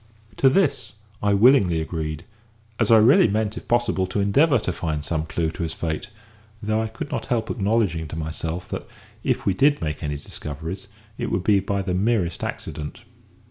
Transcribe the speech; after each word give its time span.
To 0.37 0.49
this 0.49 0.93
I 1.21 1.35
willingly 1.35 1.79
agreed, 1.79 2.23
as 2.79 2.89
I 2.89 2.97
really 2.97 3.27
meant, 3.27 3.55
it 3.55 3.67
possible, 3.67 4.07
to 4.07 4.19
endeavour 4.19 4.57
to 4.57 4.73
find 4.73 5.05
some 5.05 5.27
clue 5.27 5.51
to 5.51 5.61
his 5.61 5.73
fate; 5.75 6.09
though 6.59 6.81
I 6.81 6.87
could 6.87 7.11
not 7.11 7.27
help 7.27 7.51
acknowledging 7.51 8.07
to 8.07 8.15
myself 8.15 8.67
that, 8.69 8.87
if 9.23 9.45
we 9.45 9.53
did 9.53 9.79
make 9.79 10.01
any 10.01 10.15
discoveries, 10.17 10.87
it 11.19 11.29
would 11.29 11.43
be 11.43 11.59
by 11.59 11.83
the 11.83 11.93
merest 11.93 12.43
accident. 12.43 13.03